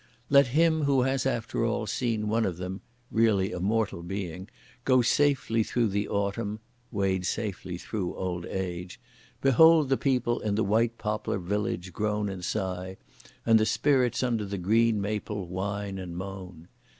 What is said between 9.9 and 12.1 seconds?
people in the white Poplar village